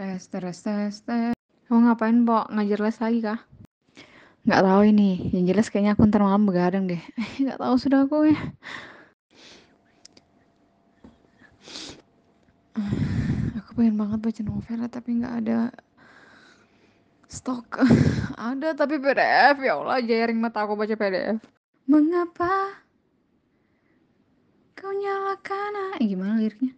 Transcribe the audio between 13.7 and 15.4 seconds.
pengen banget baca novel tapi nggak